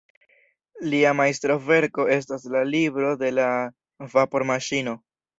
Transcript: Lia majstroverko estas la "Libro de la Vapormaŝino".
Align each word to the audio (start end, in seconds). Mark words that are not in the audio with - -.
Lia 0.93 1.09
majstroverko 1.17 2.05
estas 2.15 2.47
la 2.55 2.63
"Libro 2.69 3.11
de 3.19 3.29
la 3.41 3.45
Vapormaŝino". 4.15 4.95